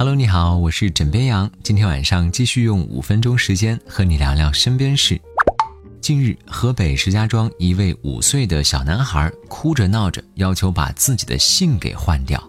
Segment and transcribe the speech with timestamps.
[0.00, 1.50] Hello，你好，我是枕边羊。
[1.62, 5.20] 今天晚上继续用五分钟时间和你聊聊身边事。
[6.00, 12.42] 近日，河北石家庄一位五岁的小男孩哭着闹着要求把自己的姓给换掉。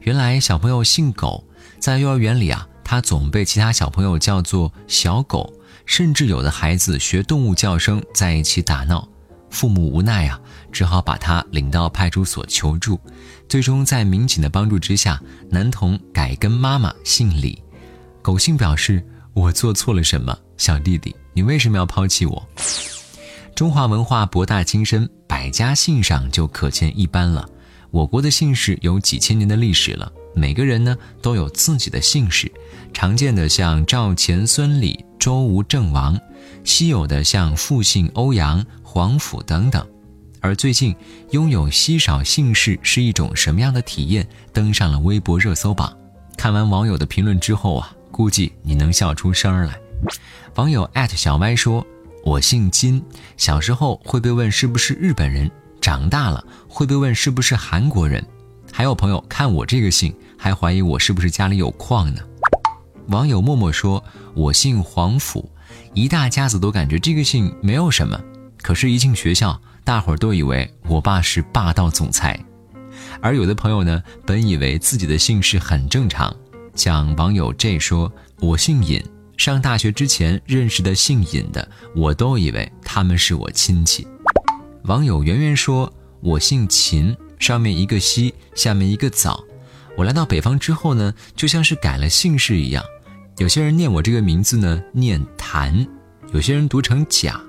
[0.00, 1.44] 原来小朋友姓狗，
[1.78, 5.54] 在幼儿园里啊，他总被其他小朋友叫做小狗，
[5.86, 9.08] 甚至有的孩子学动物叫声在一起打闹。
[9.50, 10.40] 父母无奈啊，
[10.70, 13.00] 只好把他领到派出所求助。
[13.48, 17.62] 最终在民警的帮助之下，男童改跟妈妈姓李。
[18.20, 19.02] 狗姓表示
[19.32, 20.36] ：“我做错了什么？
[20.58, 22.48] 小弟弟，你为什么要抛弃我？”
[23.56, 27.48] 中华文化博大精深，百家姓上就可见一斑了。
[27.90, 32.52] 我国的姓氏有几千年的历史了，每个人呢都有自己的姓氏。
[32.92, 36.20] 常见的像赵、钱、孙、李、周、吴、郑、王，
[36.64, 38.64] 稀有的像复姓欧阳。
[38.98, 39.86] 黄甫等等，
[40.40, 40.92] 而最近
[41.30, 44.28] 拥有稀少姓氏是一种什么样的体验？
[44.52, 45.96] 登上了微博热搜榜。
[46.36, 49.78] 看完网友的评论之后啊，估计你能笑出声来。
[50.56, 51.86] 网友小歪说
[52.26, 53.00] ：“我姓金，
[53.36, 55.48] 小时候会被问是不是日本人，
[55.80, 58.20] 长大了会被问是不是韩国人。
[58.72, 62.20] 还有朋友看我这个姓，还怀疑我是不是家里有矿呢。”
[63.10, 64.02] 网友默默说
[64.34, 65.48] ：“我姓黄甫，
[65.94, 68.20] 一大家子都感觉这个姓没有什么。”
[68.68, 72.38] 可是，一进学校，大伙儿都以为我爸是霸道总裁，
[73.22, 76.36] 而有的朋友呢，本以为自己的姓氏很正常。
[76.74, 79.02] 像网友 J 说：“我姓尹，
[79.38, 81.66] 上大学之前认识的姓尹的，
[81.96, 84.06] 我都以为他们是我亲戚。”
[84.84, 89.42] 网友圆圆说：“我姓秦，上面一个西，下面一个早。
[89.96, 92.84] 我来到北方之后呢，就像是改了姓氏一样。
[93.38, 95.86] 有些人念我这个名字呢，念谭；
[96.34, 97.42] 有些人读成贾。”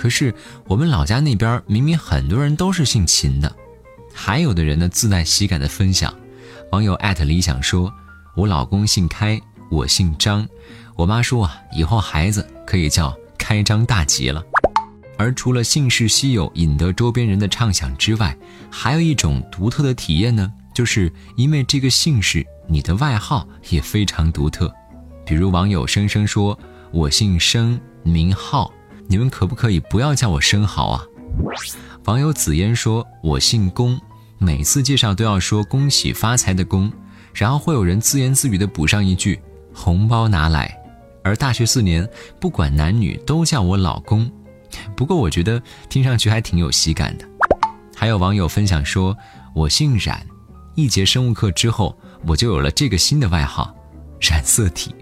[0.00, 0.34] 可是
[0.66, 3.54] 我们老家那边明明很多人都是姓秦的，
[4.14, 6.14] 还有的人呢自带喜感的分享。
[6.72, 7.92] 网友艾特理想说
[8.34, 9.38] ：“我老公姓开，
[9.70, 10.48] 我姓张。
[10.96, 14.42] 我妈说啊，以后孩子可以叫开张大吉了。”
[15.18, 18.34] 而除了姓氏稀有引得周边人的畅想之外，
[18.70, 24.72] 还有一种独特的体验呢，就是因为这个姓氏，你的外号也非常独特。
[25.26, 26.58] 比如网友生生说
[26.90, 28.72] ：“我姓生，名浩。”
[29.10, 31.04] 你们可不可以不要叫我生蚝啊？
[32.04, 34.00] 网友紫嫣说：“我姓龚，
[34.38, 36.92] 每次介绍都要说恭喜发财的龚，
[37.34, 39.40] 然后会有人自言自语的补上一句
[39.74, 40.72] 红包拿来。”
[41.24, 44.30] 而大学四年，不管男女都叫我老公。
[44.96, 47.28] 不过我觉得听上去还挺有喜感的。
[47.96, 49.16] 还有网友分享说
[49.56, 50.24] ：“我姓冉，
[50.76, 53.74] 一节生物课之后，我就有了这个新的外号——
[54.22, 54.94] 染色体。”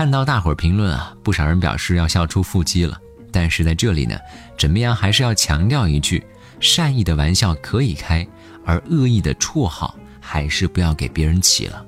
[0.00, 2.98] 看到大伙儿评论啊，不少人表示要笑出腹肌了。
[3.30, 4.18] 但是在这里呢，
[4.56, 6.24] 怎么样还是要强调一句：
[6.58, 8.26] 善意的玩笑可以开，
[8.64, 11.84] 而恶意的绰号还是不要给别人起了。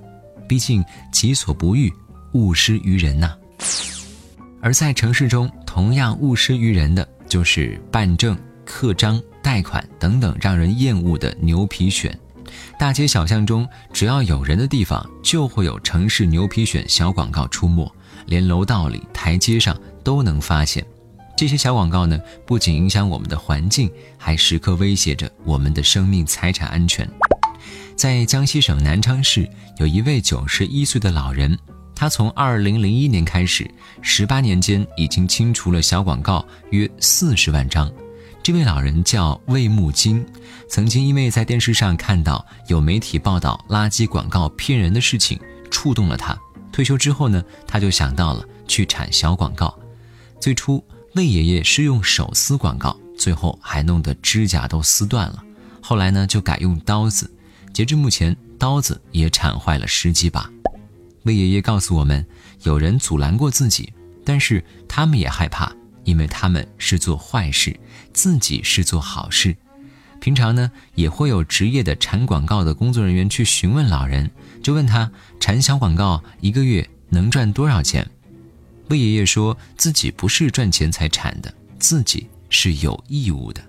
[0.47, 1.91] 毕竟己所不欲，
[2.35, 3.35] 勿施于人呐。
[4.61, 12.13] 而在城市中，同样勿施于人的就是办证、刻章、贷款等等让人厌恶的牛皮癣。
[12.79, 17.91] 大街小巷中，只要有人的地方，就会有城市牛皮癣小广告出没，
[18.27, 20.85] 连楼道里、台阶上都能发现。
[21.37, 27.09] 这些小广告呢，不仅影响我们的环境，还时刻威胁着我们的生命财产安全。
[27.97, 29.49] 在江西省南昌市，
[29.79, 31.59] 有一位九十一岁的老人，
[31.95, 33.69] 他从二零零一年开始，
[34.03, 37.91] 十八年间已经清除了小广告约四十万张。
[38.43, 40.27] 这位老人叫魏木金，
[40.69, 46.37] 曾经因为在电视上看到有媒体报道垃圾广告骗人的事情，触动了他。
[46.73, 49.73] 退休之后呢，他就想到了去铲小广告。
[50.41, 55.41] 最初，魏爷爷是用手撕广告，最后还弄得指甲都撕断了。
[55.81, 57.33] 后来呢，就改用刀子。
[57.73, 60.51] 截至目前，刀子也铲坏了十几把。
[61.23, 62.27] 魏爷爷告诉我们，
[62.65, 63.93] 有人阻拦过自己，
[64.25, 65.73] 但是他们也害怕。
[66.05, 67.79] 因为他们是做坏事，
[68.13, 69.57] 自己是做好事。
[70.21, 74.31] 平常呢，也会有职业的产广告的工作人员去询问老人，
[74.63, 75.11] 就问他
[75.41, 78.09] 产小广告一个月能赚多少钱。
[78.89, 83.61] 魏爷爷说自己不是赚钱才产的，自己是有义务的。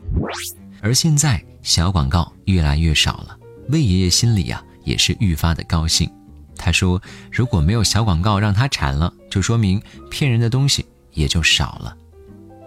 [0.81, 3.37] 而现在小广告越来越少了，
[3.69, 6.11] 魏爷爷心里呀也是愈发的高兴。
[6.55, 9.81] 他说，如果没有小广告让他产了，就说明
[10.11, 11.97] 骗人的东西也就少了。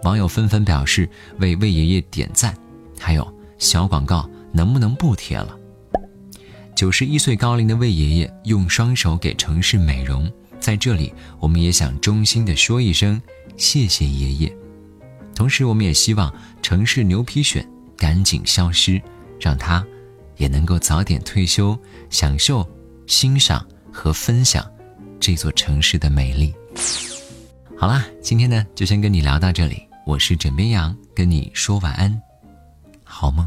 [0.03, 1.09] 网友纷纷表示
[1.39, 2.55] 为魏爷爷点赞，
[2.99, 3.27] 还有
[3.57, 5.57] 小广告能不能不贴了？
[6.75, 13.19] 九十一岁高龄的魏爷爷用双手给城市美容，在这里我们也想衷心的说一声
[13.57, 14.57] 谢谢爷爷。
[15.33, 17.65] 同时，我们也希望城市牛皮癣
[17.95, 19.01] 赶紧消失，
[19.39, 19.85] 让他
[20.35, 21.77] 也能够早点退休，
[22.09, 22.67] 享受、
[23.07, 24.65] 欣赏和分享
[25.19, 26.53] 这座城市的美丽。
[27.75, 32.21] 好啦，今天呢就先跟你聊到这里，我是枕边羊跟你说晚安
[33.03, 33.45] 好梦。